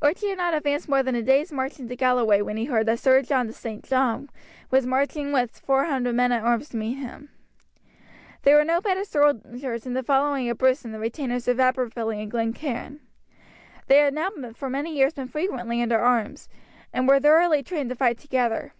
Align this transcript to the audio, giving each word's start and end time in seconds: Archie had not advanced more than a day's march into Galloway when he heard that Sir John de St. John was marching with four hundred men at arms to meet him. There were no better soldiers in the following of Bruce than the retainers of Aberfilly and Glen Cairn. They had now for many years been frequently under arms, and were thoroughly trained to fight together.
Archie 0.00 0.28
had 0.30 0.38
not 0.38 0.54
advanced 0.54 0.88
more 0.88 1.02
than 1.02 1.14
a 1.14 1.20
day's 1.22 1.52
march 1.52 1.78
into 1.78 1.94
Galloway 1.96 2.40
when 2.40 2.56
he 2.56 2.64
heard 2.64 2.86
that 2.86 2.98
Sir 2.98 3.20
John 3.20 3.46
de 3.46 3.52
St. 3.52 3.84
John 3.84 4.30
was 4.70 4.86
marching 4.86 5.32
with 5.32 5.58
four 5.58 5.84
hundred 5.84 6.14
men 6.14 6.32
at 6.32 6.42
arms 6.42 6.70
to 6.70 6.78
meet 6.78 6.94
him. 6.94 7.28
There 8.40 8.56
were 8.56 8.64
no 8.64 8.80
better 8.80 9.04
soldiers 9.04 9.84
in 9.84 9.92
the 9.92 10.02
following 10.02 10.48
of 10.48 10.56
Bruce 10.56 10.80
than 10.80 10.92
the 10.92 10.98
retainers 10.98 11.46
of 11.46 11.58
Aberfilly 11.60 12.22
and 12.22 12.30
Glen 12.30 12.54
Cairn. 12.54 13.00
They 13.86 13.98
had 13.98 14.14
now 14.14 14.30
for 14.54 14.70
many 14.70 14.94
years 14.96 15.12
been 15.12 15.28
frequently 15.28 15.82
under 15.82 15.98
arms, 15.98 16.48
and 16.94 17.06
were 17.06 17.20
thoroughly 17.20 17.62
trained 17.62 17.90
to 17.90 17.96
fight 17.96 18.16
together. 18.16 18.72